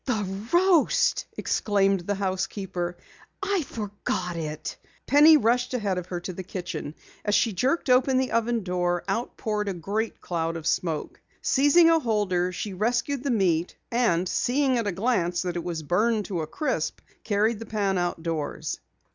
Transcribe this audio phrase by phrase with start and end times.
[0.07, 2.97] "The roast!" exclaimed the housekeeper.
[3.43, 6.95] "I forgot it!" Penny rushed ahead of her to the kitchen.
[7.23, 11.21] As she jerked open the oven door, out poured a great cloud of smoke.
[11.43, 15.83] Seizing a holder, she rescued the meat, and seeing at a glance that it was
[15.83, 18.79] burned to a crisp, carried the pan outdoors.